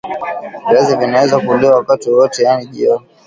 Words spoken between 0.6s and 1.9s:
Viazi vinaweza kuliwa